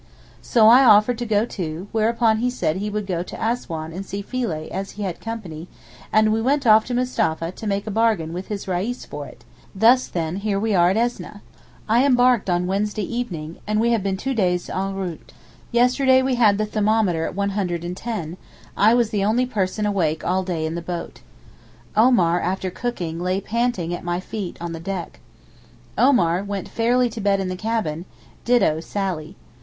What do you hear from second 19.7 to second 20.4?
awake